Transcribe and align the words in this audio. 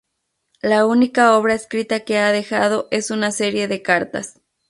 La 0.63 0.87
única 0.87 1.37
obra 1.37 1.53
escrita 1.53 1.99
que 1.99 2.17
ha 2.17 2.31
dejado 2.31 2.87
es 2.89 3.11
una 3.11 3.29
serie 3.29 3.67
de 3.67 3.83
cartas. 3.83 4.41